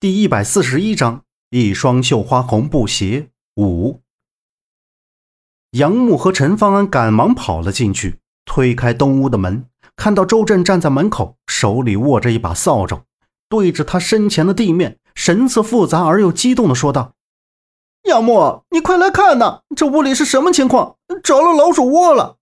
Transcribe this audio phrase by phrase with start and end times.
[0.00, 4.00] 第一百四十一章，一双绣花红布鞋五。
[5.72, 9.66] 杨木和陈方安赶忙跑了进去，推开东屋的门，
[9.96, 13.02] 看到周震站在门口，手里握着一把扫帚，
[13.50, 17.12] 对着他身前的地面，神色复杂而又激动的说道
[18.08, 20.96] ：“杨木，你快来看呐，这屋里是什么情况？
[21.22, 22.38] 着了老鼠窝了！”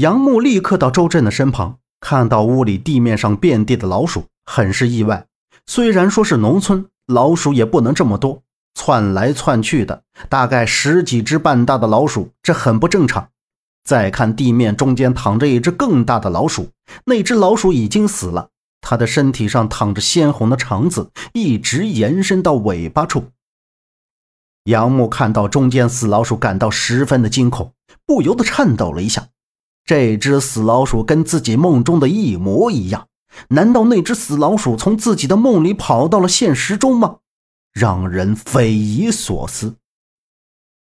[0.00, 5.26] 杨木立刻到周震的身旁，看到屋里地面上遍地的老鼠，很是意外。
[5.66, 8.42] 虽然说是农村，老鼠也不能这么多，
[8.74, 13.28] 窜来窜去的，大概十几只半大的老鼠，这很不正常。
[13.84, 16.68] 再看地面中间躺着一只更大的老鼠，
[17.06, 23.24] 那只老鼠已经死了，它的身体上躺着鲜红的肠子，一直延伸到尾巴处。
[24.64, 27.72] 杨木看到中间死老鼠，感到十分的惊恐，
[28.06, 29.26] 不由得颤抖了一下。
[29.84, 33.08] 这只死老鼠跟自己梦中的一模一样。
[33.48, 37.18] 难道那只死老鼠从自己的梦里跑到了现实中吗？
[37.72, 39.76] 让人匪夷所思。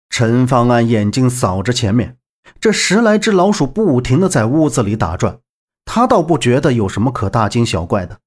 [0.09, 2.17] 陈方安眼睛扫着前面，
[2.59, 5.39] 这十来只老鼠不停的在屋子里打转，
[5.84, 8.19] 他倒不觉得有什么可大惊小怪的。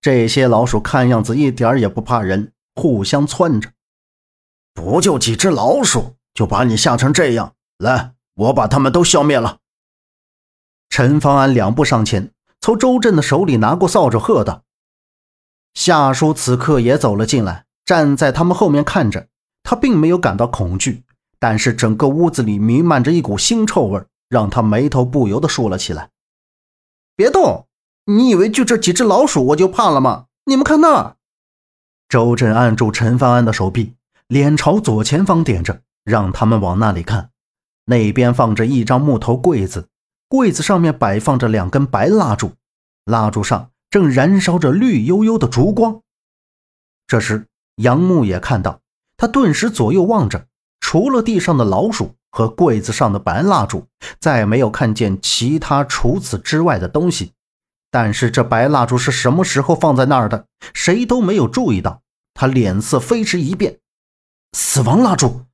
[0.00, 3.70] 这些老鼠看样子一点也不怕人，互相窜着。
[4.72, 7.54] 不就几只老鼠，就把你吓成这样？
[7.78, 9.58] 来，我把他们都消灭了。
[10.88, 12.32] 陈方安两步上前。
[12.60, 14.62] 从周震的手里拿过扫帚，喝道
[15.74, 19.28] ：“夏叔此刻也走了进来，站在他们后面看着。
[19.62, 21.04] 他并没有感到恐惧，
[21.38, 26.10] 但是整个屋子里弥漫着一股腥臭味，让他眉头不由得竖了起来。
[27.14, 27.66] 别动！
[28.06, 30.26] 你以为就这几只老鼠我就怕了吗？
[30.46, 31.16] 你们看那！”
[32.08, 33.94] 周震按住陈方安的手臂，
[34.26, 37.30] 脸朝左前方点着，让他们往那里看。
[37.84, 39.88] 那边放着一张木头柜子。
[40.28, 42.52] 柜子上面摆放着两根白蜡烛，
[43.06, 46.02] 蜡烛上正燃烧着绿油油的烛光。
[47.06, 48.80] 这时，杨木也看到，
[49.16, 50.46] 他顿时左右望着，
[50.80, 53.86] 除了地上的老鼠和柜子上的白蜡烛，
[54.20, 57.32] 再没有看见其他除此之外的东西。
[57.90, 62.02] 但是这白蜡烛是什么时候放在那儿的，谁都没有注意到。
[62.34, 63.78] 他脸色飞驰一变，
[64.52, 65.46] 死亡蜡烛。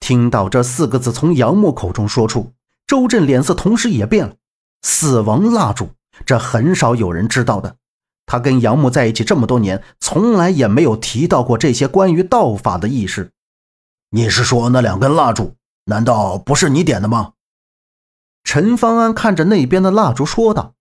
[0.00, 2.54] 听到这四个字从杨木口中说出。
[2.90, 4.34] 周震脸色同时也变了。
[4.82, 5.90] 死亡蜡烛，
[6.26, 7.76] 这很少有人知道的。
[8.26, 13.30] 他跟杨木在一起这么多年，从来也没有提到过这些关于道法的意识。
[14.10, 17.34] 你是说那两根蜡烛，难道不是你点的吗？
[18.42, 20.74] 陈方安看着那边的蜡烛说道：“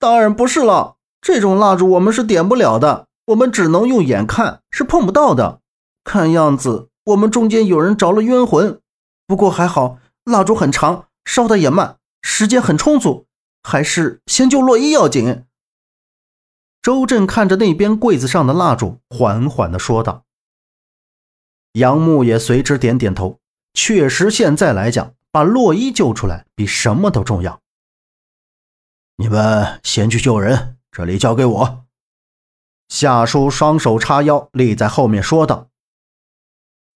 [0.00, 5.60] 当然不是了，这种蜡烛我们是点不了的，我们只能用眼看，是碰不到的。
[6.04, 8.80] 看样子我们中间有人着了冤魂，
[9.26, 13.26] 不过还好，蜡烛很长。”烧的也慢，时间很充足，
[13.62, 15.44] 还是先救洛伊要紧。
[16.80, 20.24] 周震看着那边柜子上的蜡烛，缓缓的说道。
[21.72, 23.38] 杨木也随之点点头，
[23.74, 27.60] 确实，现在来讲，把洛伊救出来比什么都重要。
[29.16, 31.84] 你们先去救人，这里交给我。
[32.88, 35.68] 夏叔双手叉腰，立在后面说道：“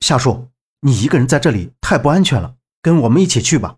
[0.00, 0.49] 夏叔，
[0.81, 3.76] 你一个人在这里太不安全了，跟我们一起去吧。”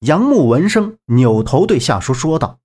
[0.00, 2.58] 杨木闻声，扭头对夏叔说道：“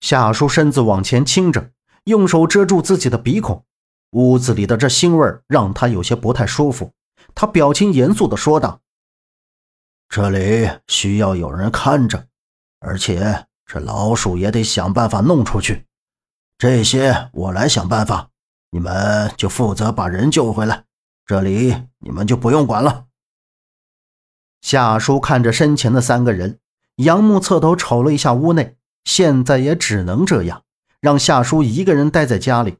[0.00, 1.72] 夏叔身子往前倾着，
[2.04, 3.66] 用手遮住自己的鼻孔。
[4.12, 6.90] 屋子里的这腥味让他有些不太舒服。
[7.34, 8.80] 他表情严肃地说道
[10.08, 12.26] ：‘这里需要有人看着，
[12.80, 15.84] 而且这老鼠也得想办法弄出去。
[16.56, 18.30] 这些我来想办法，
[18.70, 20.84] 你们就负责把人救回来。
[21.26, 23.04] 这里你们就不用管了。’”
[24.60, 26.58] 夏叔看着身前的三个人，
[26.96, 30.62] 杨木侧头瞅了一下屋内，现在也只能这样，
[31.00, 32.76] 让夏叔一个人待在家里。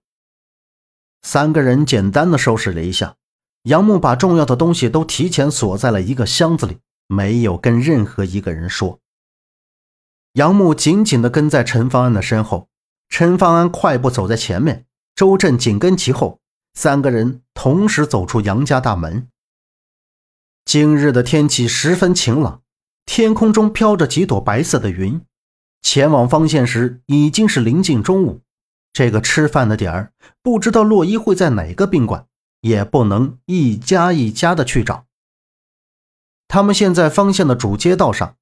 [1.23, 3.17] 三个人简单的收拾了一下，
[3.65, 6.79] 杨木把重要的东西都提前锁在了一个箱子里，
[7.09, 9.01] 没有跟任何一个人说。
[10.35, 12.69] 杨木紧紧地跟在陈方安的身后，
[13.09, 14.85] 陈方安快步走在前面，
[15.15, 16.41] 周震紧跟其后，
[16.75, 19.29] 三个人同时走出杨家大门。
[20.67, 22.61] 今日的天气十分晴朗，
[23.05, 25.23] 天空中飘着几朵白色的云。
[25.81, 28.41] 前往方县时已经是临近中午，
[28.93, 32.27] 这个吃饭的点儿，不知道洛伊会在哪个宾馆，
[32.63, 35.05] 也不能一家一家的去找。
[36.49, 38.35] 他们现在方县的主街道上，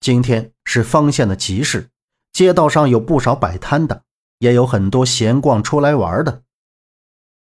[0.00, 1.90] 今天是方县的集市，
[2.32, 4.04] 街道上有不少摆摊的，
[4.38, 6.42] 也有很多闲逛出来玩的。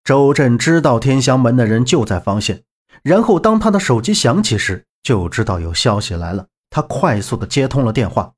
[0.05, 2.63] 周震知道天香门的人就在方县。
[3.03, 6.47] 然后，当他的手机响起时，就知道有消息来了。
[6.71, 8.33] 他快速的接通了电话。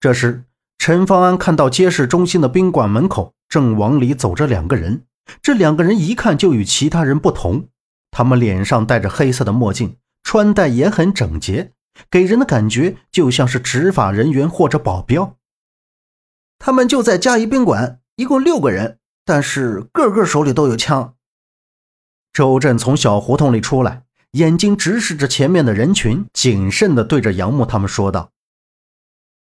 [0.00, 0.44] 这时，
[0.78, 5.04] 陈方安看到街市中心的宾馆门口正往里走着两个人，
[5.42, 7.68] 这两个人一看就与其他人不同，
[8.10, 11.72] 他们脸上戴着黑色的墨镜，穿戴也很整洁，
[12.10, 15.36] 给人的感觉就像是执法人员或者保镖。
[16.58, 21.13] 他们就在嘉怡宾馆，一共六个人，但是个个手里都有枪。
[22.34, 24.02] 周震从小胡同里出来，
[24.32, 28.32] 眼睛直视着前面的人群，谨慎地对着杨木他们说道。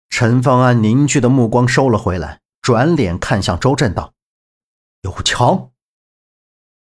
[0.08, 4.14] 陈方安凝聚的目光收了回来，转脸看向周震道
[5.04, 5.68] ：“有枪？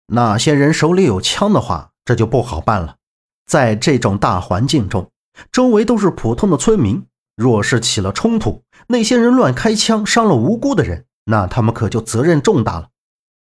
[0.06, 2.96] 那些人手里有枪的话，这就不好办了。
[3.44, 5.10] 在这种大环境中，
[5.52, 7.04] 周围都是普通的村民，
[7.36, 12.88] 若是起了冲突，那些人乱开枪伤了无辜的人，那他们可就责任重大了。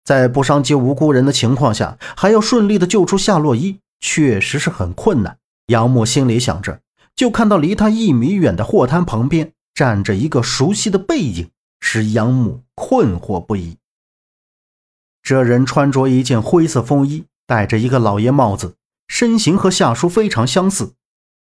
[0.09, 5.37] 在不伤及无辜人的情况下，还要顺利的救出夏洛伊，确实是很困难。”
[5.69, 6.81] 杨木心里想着，
[7.15, 9.53] 就看到离他一米远的货摊旁边。
[9.75, 13.77] 站着一个熟悉的背影，使杨木困惑不已。
[15.23, 18.77] 这人穿着一件灰色风衣，戴着一个老爷帽子，
[19.09, 20.95] 身形和夏叔非常相似。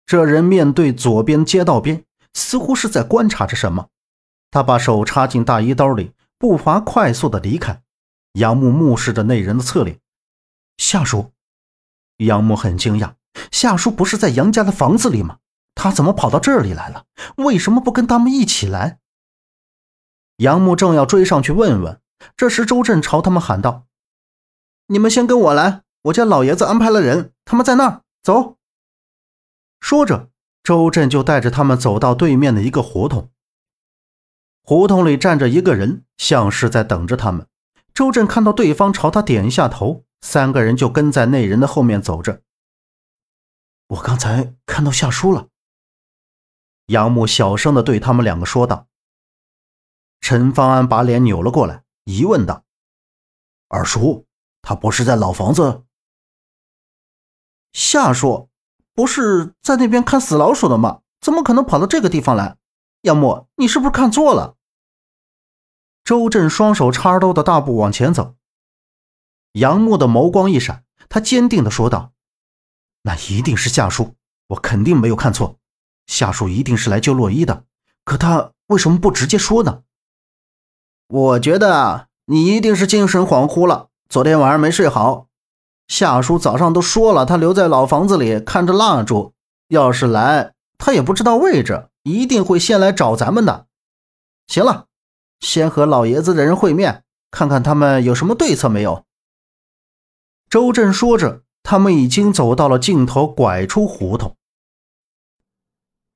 [0.07, 2.03] 这人面对左边街道边，
[2.33, 3.89] 似乎是在观察着什么。
[4.49, 7.84] 他把手插进大衣兜里，步伐快速的离开。
[8.35, 9.99] 杨木目视着那人的侧脸，
[10.77, 11.31] 夏叔。
[12.17, 13.13] 杨木很惊讶，
[13.49, 15.39] 夏叔不是在杨家的房子里吗？
[15.73, 17.05] 他怎么跑到这里来了？
[17.37, 18.99] 为什么不跟他们一起来？
[20.37, 22.01] 杨木正要追上去问问，
[22.35, 23.85] 这时周震朝他们喊道
[24.87, 28.01] ：“你们先跟我来，我家老爷子安排了人，他们在那儿。
[28.21, 28.57] 走。”
[29.79, 30.29] 说着，
[30.61, 33.29] 周震就带着他们走到对面的一个胡同。
[34.61, 37.47] 胡同里站着一个人，像是在等着他们。
[37.95, 42.41] 周震看到对方朝他点一下头，三个人就跟在那人的后面走着。
[43.87, 45.47] 我刚才看到夏叔了。
[46.87, 48.87] 杨木小声的对他们两个说道
[50.19, 52.65] ：“陈方安把脸扭了过来，疑问道
[53.69, 54.25] ：‘二叔，
[54.61, 55.85] 他不是在老房子？’
[57.71, 58.49] 夏叔
[58.93, 60.99] 不是在那边看死老鼠的吗？
[61.21, 62.57] 怎么可能跑到这个地方来？
[63.03, 64.54] 杨木，你是不是看错了？”
[66.05, 68.35] 周震双手插兜的大步往前走。
[69.53, 72.11] 杨木的眸光一闪，他坚定的说道
[73.01, 74.13] ：“那一定是夏叔，
[74.49, 75.57] 我肯定没有看错。”
[76.05, 77.63] 夏叔一定是来救洛伊的，
[78.03, 79.81] 可他为什么不直接说呢？
[81.07, 85.25] 我觉得啊，你一定是精神恍惚了，昨天晚上没睡好。
[85.87, 89.33] 夏叔早上都说了，他留在老房子里看着蜡烛，
[89.69, 93.65] 要是来，他也不知道位置，一定会先来找咱们的。
[94.45, 94.85] 行了，
[95.45, 99.05] 先和老爷子的人会面，看看他们有什么对策没有。
[100.49, 104.35] 周震说着，他们已经走到了尽头，拐出胡同。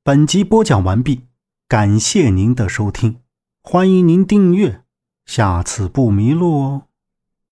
[0.04, 1.28] 本集播讲完毕，
[1.68, 3.22] 感谢您的收听，
[3.62, 4.84] 欢迎您订阅，
[5.26, 6.89] 下次不迷路哦。